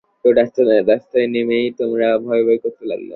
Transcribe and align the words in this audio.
ঐ 0.25 0.29
রাতে 0.37 0.61
রাস্তায় 0.89 1.27
নেমেই 1.33 1.65
আমার 1.85 2.01
ভয়ভয় 2.25 2.59
করতে 2.63 2.83
লাগল। 2.85 3.09